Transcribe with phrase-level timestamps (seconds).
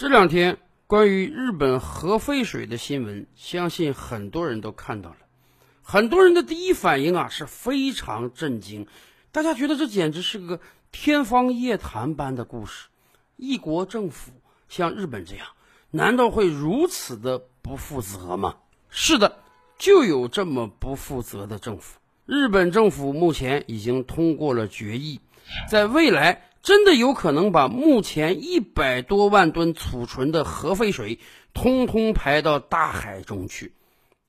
[0.00, 5.16] 这两天关于日本核废水的新闻，相信很多人都看到了。
[5.82, 8.86] 很多人的第一反应啊是非常震惊，
[9.30, 10.58] 大家觉得这简直是个
[10.90, 12.88] 天方夜谭般的故事。
[13.36, 14.32] 一国政府
[14.70, 15.48] 像日本这样，
[15.90, 18.56] 难道会如此的不负责吗？
[18.88, 19.36] 是的，
[19.78, 21.98] 就有这么不负责的政府。
[22.24, 25.20] 日本政府目前已经通过了决议，
[25.68, 31.18] 在未来真的有可能把目前一百多万吨储存的核废水
[31.54, 33.72] 通通排到大海中去。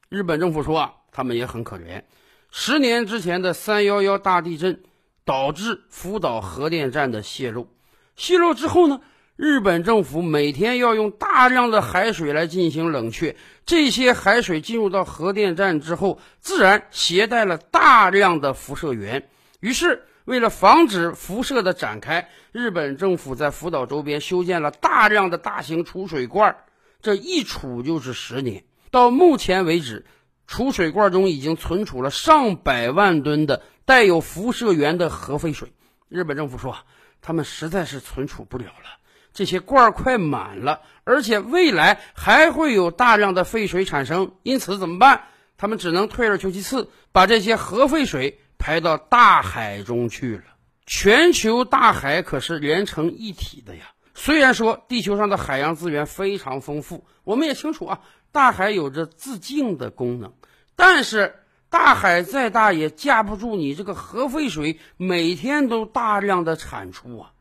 [0.09, 2.03] 日本政府说啊，他们也很可怜。
[2.49, 4.81] 十年之前的三幺幺大地震
[5.23, 7.67] 导致福岛核电站的泄漏，
[8.15, 9.01] 泄漏之后呢？
[9.37, 19.29] 日本政府每天要用大量的海水来进行冷却，这些海水进入到核电站之后，自然携带了大量的辐射源。
[19.59, 26.57] 于是，为了防止辐射的展开，日本政府在福岛周边修建了大量的大型储水罐，
[27.01, 28.63] 这一储就是十年。
[28.91, 30.05] 到目前为止，
[30.47, 35.73] 储水罐中已经存储了上百万吨的带有辐射源的核废水。
[36.09, 36.75] 日本政府说，
[37.21, 38.99] 他们实在是存储不了了。
[39.33, 45.23] 这些罐儿快满了，而且未来还会有大量的废水产生，因此怎么办？
[45.57, 50.43] 他们只能退而求其次，把这些核废水排到大海中去了。
[50.85, 53.91] 全球大海可是连成一体的呀。
[54.13, 60.33] 虽然说地球上的海洋资源非常丰富，我们也清楚啊，大海有着自净的功能，
[60.75, 61.39] 但是
[61.71, 67.33] 大海再大也架不住你这个核废水每天都大量的产出啊。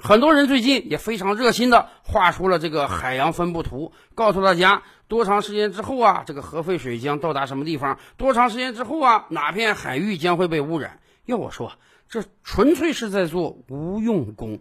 [0.00, 7.98] 很多人最近也非常热心的画出了这个海洋分布图，告诉大家多长时间之后啊，这个核废水将到达什么地方？
[8.16, 11.00] 多长时间之后啊，哪片海域将会被污染？
[11.26, 11.72] 要我说，
[12.08, 14.60] 这纯粹是在做无用功。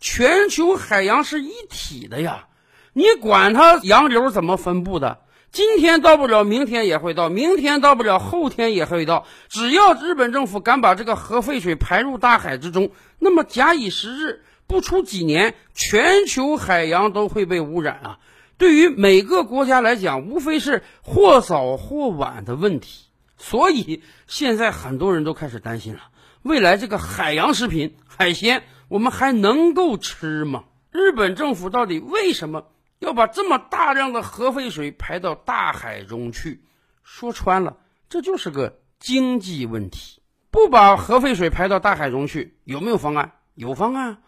[0.00, 2.46] 全球海洋是一体的呀，
[2.92, 5.18] 你管它洋流怎么分布的？
[5.50, 9.26] 今天到不了，明天也会到；明天到不了，后天也会到。
[9.48, 14.42] 只要日本政府敢把这个核废水排入大海之中，那么假以时日。
[14.68, 18.18] 不出几年，全球海洋都会被污染啊！
[18.58, 23.06] 对于每个国家来讲，无非是或早或晚的问题。
[23.38, 26.00] 所以现在很多人都开始担心了：
[26.42, 30.64] 未来这个海洋食品、海鲜，我们还能够吃吗？
[30.90, 32.66] 日本政府到底为什么
[32.98, 36.62] 要把这么大量的核废水排到大海中去？
[37.02, 37.78] 说穿了，
[38.10, 40.20] 这就是个经济问题。
[40.50, 43.32] 不把核废水排到大海中去，有没有方案？
[43.54, 44.18] 有方案。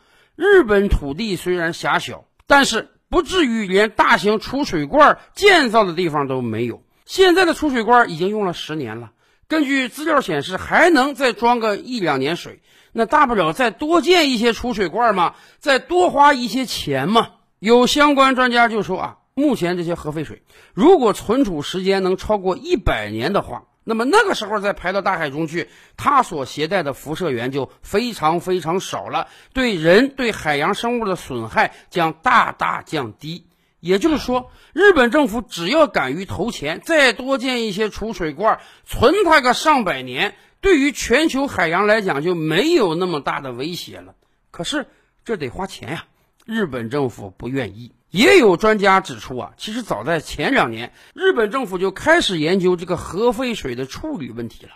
[0.40, 6.82] 日本土地虽然狭小，但是不至于连大型储水罐建造的地方都没有。
[7.04, 9.10] 现在的储水罐已经用了十年了，
[9.48, 12.62] 根据资料显示，还能再装个一两年水。
[12.92, 17.32] 那大不了再多建一些储水罐嘛，再多花一些钱嘛。
[17.58, 23.64] 有相关专家就说啊，目前这些核废水如果存储时间能超过一百年的话。
[23.90, 33.48] 那么那个时候再排到大海中去，它所携带的辐射源就非常非常少了，对人对海洋生物的损害将大大降低。
[33.80, 44.14] 也就是说，日本政府只要敢于投钱，再多建一些储水罐，存它个上百年，对于全球海洋来讲就没有那么大的威胁了。
[44.52, 44.86] 可是
[45.24, 46.04] 这得花钱呀，
[46.46, 47.90] 日本政府不愿意。
[48.10, 54.72] 也有专家指出啊，其实早在前两年，日本政府就开始研究这个核废水的处理问题了。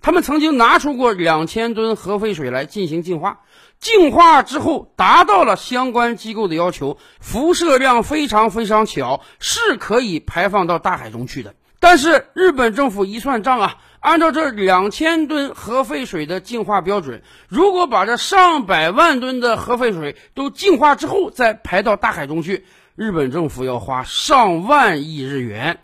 [0.00, 3.40] 他们曾经拿出过两千吨核废水来进行净化，
[3.78, 11.54] 净化之后达到了相关机构的要求，辐射量非常非常小，是可以排放到大海中去的。
[11.80, 13.76] 但是日本政府一算账啊。
[14.00, 22.64] 按照这两千吨核废水的净化标准，如果把这上百万吨的核废水都净化之后再排到大海中去，
[22.98, 25.78] 日本政府要花上万亿日元，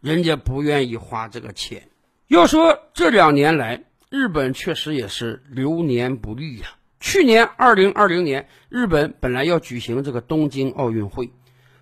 [0.00, 1.88] 人家不愿意花这个钱。
[2.28, 6.76] 要说这两年来，日本确实也是流年不利呀。
[7.00, 11.32] 去年二零二零年，日本本来要举行这个东京奥运会，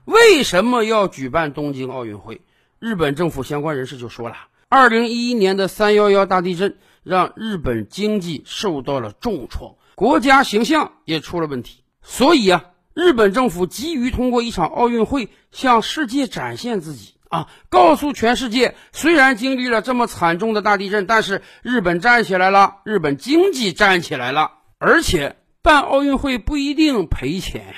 [0.07, 2.41] 为什么要举办东京奥运会？
[2.79, 4.37] 日本政府相关人士就说了。
[4.71, 11.83] 二零一一年的三幺幺大地震让日本经济受到了重创，国家形象也出了问题。
[12.01, 12.65] 所以啊，
[12.99, 27.75] 日本政府急于通过一场奥运会向世界展现自己啊，告诉全世界，虽然经历了这么惨重的大地震，但是日本站起来了，日本经济站起来了，而且办奥运会不一定赔钱呀。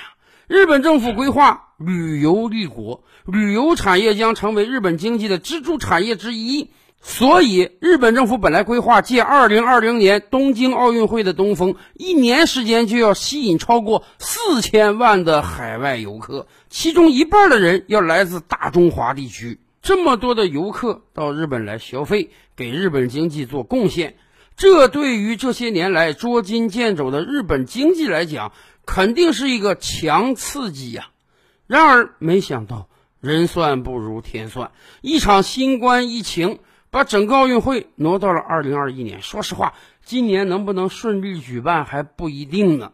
[0.47, 6.71] 日本政府规划旅游立国，旅游产业将成为日本经济的支柱产业之一。
[7.03, 19.59] 所以，日本政府本来规划借2020年东京奥运会的东风，一年时间就要吸引超过四千万的海外游客，其中一半的人要来自大中华地区。
[19.81, 24.15] 这么多的游客到日本来消费，给日本经济做贡献，
[24.55, 28.51] 这对于这些年来捉襟见肘的日本经济来讲，
[28.85, 31.09] 肯定是一个强刺激呀。
[31.65, 32.87] 然而，没想到
[33.19, 34.69] 人算不如天算，
[35.01, 36.59] 一场新冠疫情。
[36.91, 39.21] 把整个奥运会挪到了二零二一年。
[39.21, 39.73] 说实话，
[40.03, 42.91] 今年能不能顺利举办还不一定呢。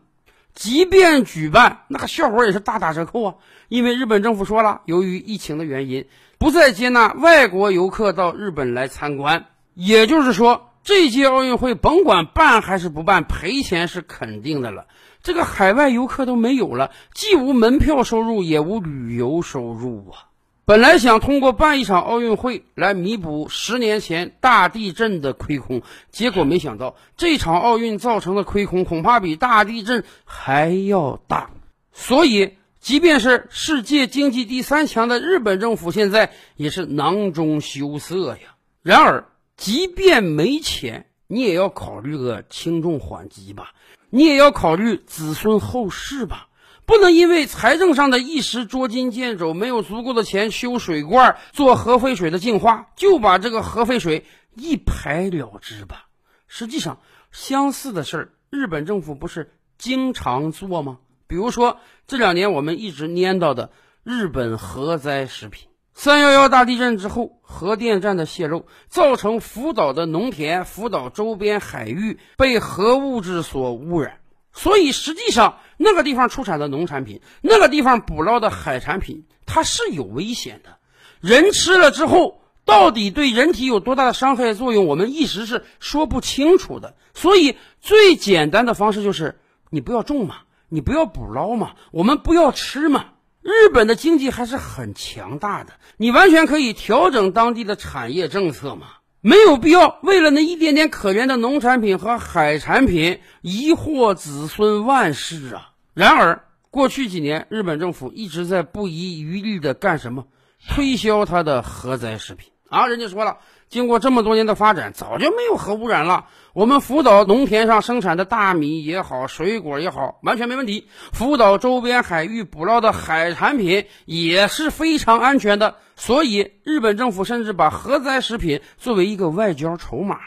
[0.53, 3.35] 即便举办，那个效果也是大打折扣啊。
[3.67, 6.05] 因为日本政府说了，由于疫情的原因，
[6.37, 9.45] 不再接纳外国游客到日本来参观。
[9.73, 14.85] 也就是说，这届奥运会甭管办还是不办，赔钱是肯定的了。
[15.23, 20.26] 这个海外游客都没有了，既无门票收入，也无旅游收入啊。
[20.67, 25.81] 本来想通过办一场奥运会来弥补十年前大地震的亏空，
[26.11, 31.51] 结果没想到这场奥运造成的亏空恐怕比大地震还要大。
[31.93, 38.57] 所以，即便是世界经济第三强的日本政府，现在也是囊中羞涩呀。
[38.83, 43.71] 然而，即便没钱，你也要考虑个轻重缓急吧，
[44.09, 46.46] 你也要考虑子孙后事吧。
[46.87, 54.23] 不能因为财政上的一时捉襟见肘，没有足够的钱修水罐、做核废水的净化，就把这个核废水
[54.55, 56.05] 一排了之吧。
[56.47, 56.99] 实际上，
[57.29, 60.99] 相似的事儿，日本政府不是经常做吗？
[61.27, 63.69] 比如说这两年我们一直念叨的
[64.05, 65.67] 日本核灾食品。
[65.93, 74.19] 三幺幺大地震之后，核电站的泄漏造成福岛的农田、福岛周边海域被核物质所污染。
[74.57, 80.77] 所以，实际上那个地方出产的农产品，那个地方捕捞的海产品，它是有危险的。
[81.21, 86.95] 人吃了之后，到底对人体有多大的伤害作用，我们一时是说不清楚的。
[87.13, 89.39] 所以，最简单的方式就是
[89.69, 90.37] 你不要种嘛，
[90.69, 93.05] 你不要捕捞嘛，我们不要吃嘛。
[93.43, 98.87] 日本的经济还是很强大的，你完全可以调整当地的产业政策嘛。
[99.21, 105.71] 没有必要为了那一点点可怜的农产品和海产品遗祸子孙万世啊！
[105.93, 110.27] 然而，过去几年，日本政府一直在不遗余力的干什么？
[110.69, 112.87] 推销它的核灾食品啊！
[112.87, 113.37] 人家说了。
[113.69, 116.27] 经过这么多年的发展，早就没有核污染了。
[116.53, 120.87] 我们福岛农田上生产的大米也好，水果也好，完全没问题。
[121.11, 125.75] 福岛周边海域捕捞的海产品也是非常安全的。
[125.97, 130.17] 所以，日本政府甚至把核灾食品作为一个外交筹码。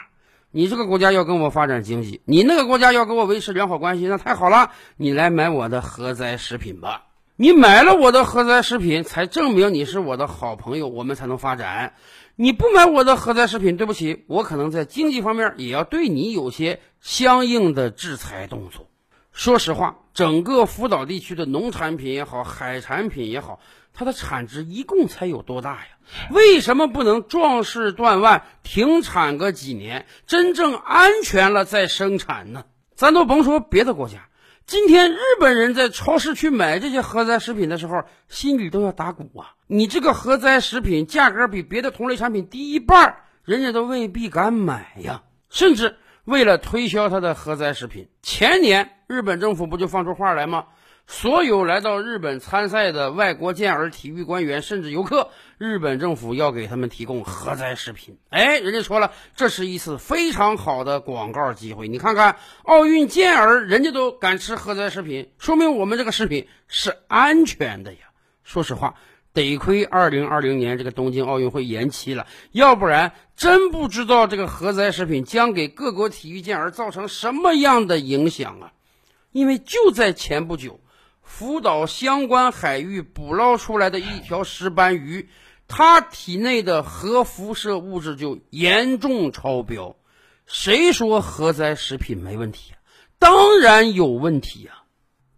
[0.51, 4.69] 你这个国家要跟我发展经济，你那个国家要跟我维持良好关系，那太好了。
[4.97, 7.05] 你来买我的核灾食品吧。
[7.41, 11.95] 你买了我的核灾食品，才证明你是我的好朋友，我们才能发展。
[12.35, 18.91] 你不买我的核灾食品，对不起，我可能在经济方面也要对你有些相应的制裁动作。
[19.31, 23.59] 说实话，整个福岛地区的农产品也好，海产品也好，
[23.91, 25.87] 它的产值一共才有多大呀？
[26.29, 32.65] 为什么不能壮士断腕，停产个几年，真正安全了再生产呢？
[32.93, 34.27] 咱都甭说别的国家。
[34.65, 39.55] 今天日本人在超市去买这些核灾食品的时候，心里都要打鼓啊！
[39.67, 45.23] 你这个核灾食品价格比别的同类产品低一半，人家都未必敢买呀。
[45.49, 50.67] 甚至为了推销他的核灾食品，前年日本政府不就放出话来吗？
[51.11, 58.17] 所有来到日本参赛的外国健儿体育官员，甚至游客，日本政府要给他们提供核灾食品。
[58.29, 61.89] 哎，人家说了，这是一次非常好的广告机会。
[61.89, 67.99] 你看看，奥运健儿人家都敢吃核灾食品，说明我们这个食品是安全的呀。
[68.45, 68.95] 说实话，
[69.33, 78.71] 得亏二零二零年这个东京奥运会延期了，要不然真不知道这个核灾食品将给各国体育健儿造成什么样的影响啊！
[79.33, 80.79] 因为就在前不久。
[81.33, 85.29] 福岛相关海域捕捞出来的一条石斑鱼，
[85.67, 89.95] 它体内的核辐射物质就严重超标。
[90.45, 92.73] 谁说核灾食品没问题？
[93.17, 94.83] 当然有问题啊！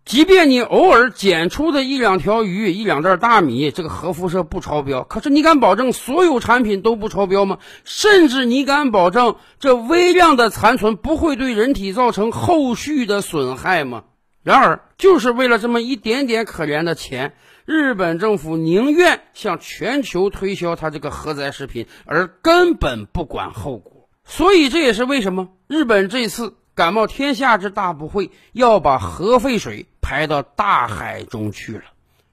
[0.03, 7.59] 即便你偶尔捡出的一两条鱼、一两袋大米，这个核辐射不超标，可是你敢保证所有产品都不超标吗？
[7.85, 14.03] 甚至你敢保证这微量的残存不会对人体造成后续的损害吗？
[14.43, 17.33] 然而，就是为了这么一点点可怜的钱，
[17.65, 24.09] 日本政府宁愿向全球推销它这个核灾食品，而根本不管后果。
[24.25, 31.83] 所以，这也是为什么日本这次感冒天下之大不讳，要把核废水排到大海中去了。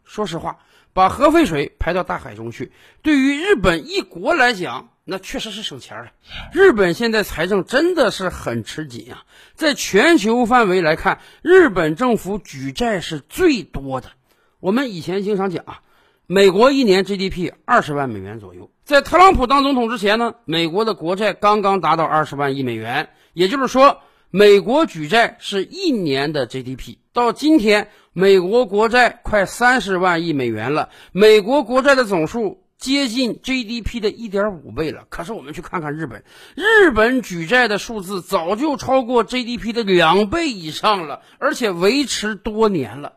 [0.04, 0.58] 说实话，
[0.92, 6.12] 把核废水排到大海中去，对于日本一国来讲，那确实是省钱了。
[6.52, 9.24] 日本现在财政真的是很吃紧啊，
[9.56, 14.12] 在全球范围来看，日本政府举债是最多的。
[14.60, 15.80] 我们以前经常讲啊，
[16.28, 24.00] 美国一年 GDP 二十万美元左右，在特朗普当总统之前呢，美国的国债刚刚达到二十万亿美元，也就是说。
[24.32, 35.04] 美国举债是一年的 GDP，到今天，美国国债快三十万亿美元了，美国国债的总数接近 GDP 的一点五倍了。
[35.10, 36.24] 可是我们去看看日本，
[36.56, 43.12] 日本举债的数字早就超过 GDP 的两倍以上了，而且维持多年了，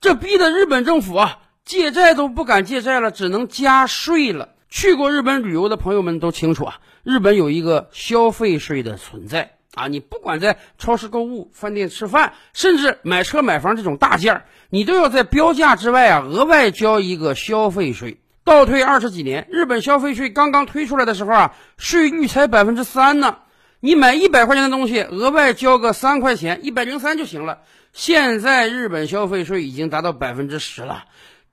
[0.00, 4.48] 这逼得日本政府啊借债都不敢借债了，只能加税了。
[4.70, 9.58] 去过日本旅游的朋友们都清楚啊，日本有一个消费税的存在。
[9.74, 18.21] 啊，你不管在超市购物、饭店吃饭，甚至买车买房这种大件儿，你都要在标价之外啊额外交一个消费税。
[18.44, 23.38] 倒退二十几年，日本消费税刚刚推出来的时候啊，税率才百分之三呢。
[23.80, 27.58] 你买一百块钱的东西，额外交个三块钱，一百零三就行了。
[27.92, 31.04] 现在日本消费税已经达到百分之十了。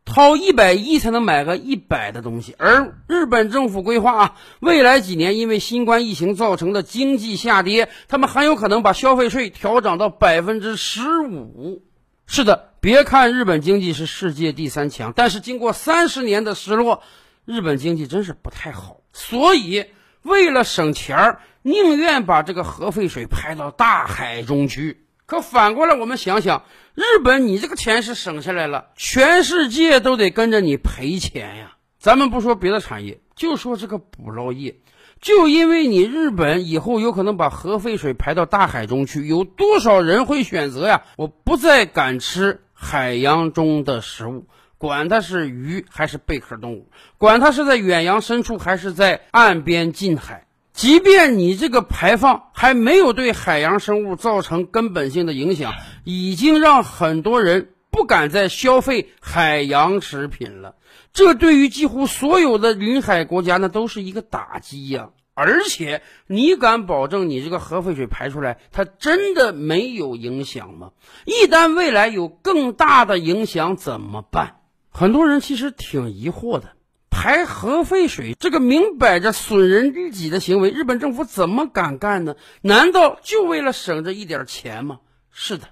[0.06, 11.84] 掏一百一才能买个一百的东西，而日本政府规划啊，未来几年因为新冠疫情造成的经济下跌，他们很有可能把消费税调涨到百分之十五。
[12.26, 17.04] 是的，别看日本经济是世界第三强，但是经过三十年的失落，
[17.44, 19.02] 日本经济真是不太好。
[19.12, 19.86] 所以
[20.22, 25.06] 为了省钱儿，宁愿把这个核废水排到大海中去。
[25.26, 26.64] 可反过来，我们想想，
[26.96, 31.76] 日本你这个钱是省下来了，全世界都得跟着你赔钱呀。
[32.00, 34.78] 咱们不说别的产业，就说这个捕捞业，
[35.20, 41.04] 就因为你日本以后有可能把核废水排到大海中去，有多少人会选择呀？
[41.18, 50.48] 我不再敢吃海洋中的食物，管它是鱼还是贝壳动物，管它是在远洋深处还是在岸边近海。
[50.72, 55.74] 即便你这个排放还没有对海洋生物造成根本性的影响，
[56.06, 60.76] 已经让很多人不敢再消费海洋食品了。
[61.12, 65.10] 这对于几乎所有的临海国家，那都是一个打击呀！
[65.40, 70.92] 而且，你敢保证你这个核废水排出来，它真的没有影响吗？
[71.26, 74.58] 一旦未来有更大的影响怎么办？
[74.90, 76.74] 很多人其实挺疑惑的。
[77.10, 82.36] 排核废水这个明摆着损人利己的行为，日本政府怎么敢干呢？
[82.62, 85.00] 难道就为了省这一点钱吗？
[85.32, 85.68] 是的，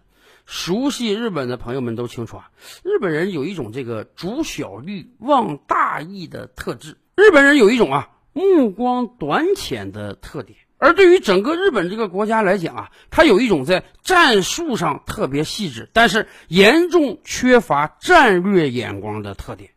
[0.46, 2.50] 熟悉日本的朋友们都清楚啊，
[2.84, 19.72] 日本人有一种这个主小利忘大义的特质，日本人有一种啊目光短浅的特点，而对于整个日本这个国家来讲啊，它有一种在战术上特别细致，但是严重缺乏战略眼光的特点。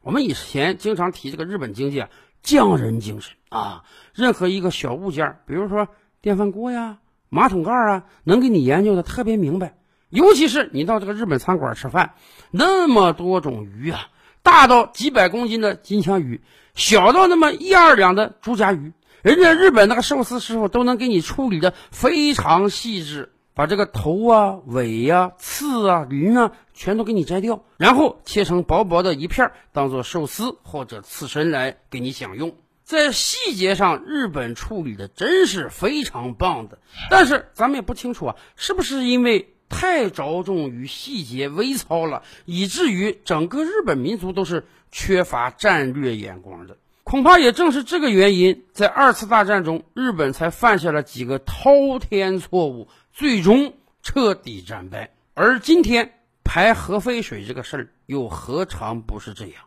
[0.00, 2.08] 我们以前经常提这个日本经济啊，
[2.42, 5.88] 匠人精神啊，任何一个小物件，比如说
[6.22, 6.96] 电饭锅呀、
[7.28, 9.76] 马桶盖啊，能给你研究的特别明白。
[10.08, 12.14] 尤其是你到这个日本餐馆吃饭，
[12.50, 14.08] 那么多种鱼啊，
[14.46, 16.40] 大到几百公斤的金枪鱼，
[16.76, 23.32] 小到那么一二两的猪夹鱼，人家日本那个寿司师傅都能给你处理的非常细致。
[23.54, 32.54] 把这个头啊、尾呀、刺啊、鳞啊，全都给你摘掉，然后切成薄薄的一片，当做寿司或者刺身来给你享用。
[32.84, 36.78] 在细节上，日本处理的真是非常棒的。
[37.10, 46.76] 但是咱们也不清楚啊，是不是因为太着重于细节微操了，以至于整个日本民族都是缺乏战略眼光的？
[47.04, 52.88] 恐怕也正是这个原因，在二次大战中，日本才犯下了几个滔天错误。
[53.12, 56.12] 最终彻底战败，而今天
[56.44, 59.62] 排核废水这个事儿又何尝不是这样？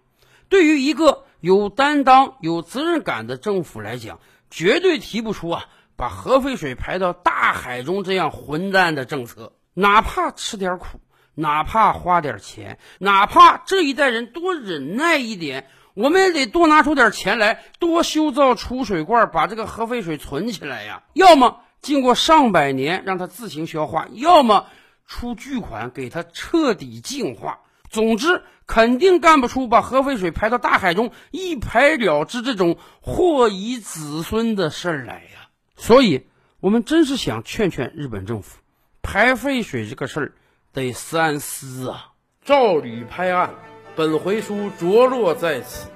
[0.49, 4.19] 对于一个有担当、有责任感的政府来讲，
[4.51, 5.65] 绝对提不出啊
[5.95, 9.53] 把核废水排到大海中这样混蛋的政策。
[9.79, 10.99] 哪怕吃点苦，
[11.35, 21.03] 哪怕花点钱，哪怕这一代人多忍耐一点，我们也得多拿出点钱来，多修造储水罐，把这个核废水存起来呀。
[21.13, 21.61] 要么。
[21.81, 24.67] 经过上百年，让它自行消化；要么
[25.07, 27.61] 出巨款给它彻底净化。
[27.89, 35.47] 总之，肯定干不出把核废水排到大海中一排了之这种祸遗子孙的事儿来呀。
[35.77, 36.27] 所以，
[36.59, 38.57] 我们真是想劝劝日本政府，
[39.01, 40.31] 排废水这个事儿
[40.73, 42.11] 得三思啊。
[42.43, 43.53] 照吕拍案，
[43.95, 45.89] 本回书着落在此。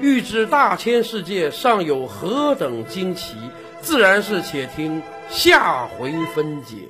[0.00, 3.36] 欲知大千世界尚有何等惊奇？
[3.80, 6.88] 自然是，且听下回分解。